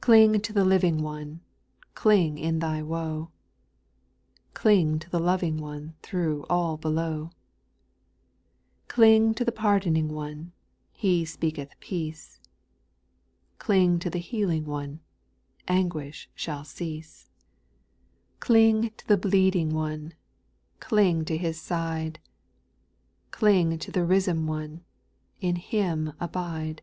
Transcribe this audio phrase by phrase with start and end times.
[0.00, 1.40] Cling to the Living One,
[1.92, 3.30] Cling in thy woe;
[4.54, 7.28] Cling to the Loving One, Through all below;
[8.88, 10.52] Cling to the Pard'ning One,
[10.94, 12.40] He speaketh peace;
[13.58, 15.00] Cling to the Healing One,
[15.68, 17.26] Anguish shall cee^^.
[18.40, 18.92] 882 SPIRITUAL SONGS.
[18.94, 18.94] 3.
[18.94, 20.14] Cling to the Bleeding One,
[20.80, 22.18] Cling to His side;
[23.30, 24.82] Cling to the Risen One,
[25.42, 26.80] In Ilim abide.